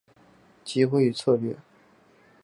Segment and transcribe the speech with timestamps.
[0.63, 1.55] 机会与策略